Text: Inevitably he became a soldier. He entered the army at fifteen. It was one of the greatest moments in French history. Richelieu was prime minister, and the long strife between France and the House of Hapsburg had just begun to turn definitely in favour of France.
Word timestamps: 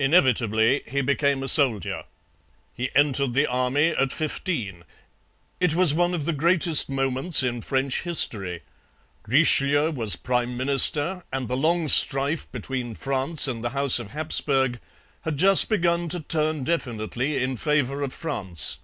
Inevitably 0.00 0.82
he 0.88 1.02
became 1.02 1.40
a 1.40 1.46
soldier. 1.46 2.02
He 2.74 2.90
entered 2.96 3.32
the 3.32 3.46
army 3.46 3.90
at 3.90 4.10
fifteen. 4.10 4.82
It 5.60 5.76
was 5.76 5.94
one 5.94 6.14
of 6.14 6.24
the 6.24 6.32
greatest 6.32 6.90
moments 6.90 7.44
in 7.44 7.60
French 7.60 8.02
history. 8.02 8.64
Richelieu 9.28 9.92
was 9.92 10.16
prime 10.16 10.56
minister, 10.56 11.22
and 11.32 11.46
the 11.46 11.56
long 11.56 11.86
strife 11.86 12.50
between 12.50 12.96
France 12.96 13.46
and 13.46 13.62
the 13.62 13.70
House 13.70 14.00
of 14.00 14.08
Hapsburg 14.10 14.80
had 15.20 15.36
just 15.36 15.68
begun 15.68 16.08
to 16.08 16.18
turn 16.18 16.64
definitely 16.64 17.40
in 17.40 17.56
favour 17.56 18.02
of 18.02 18.12
France. 18.12 18.78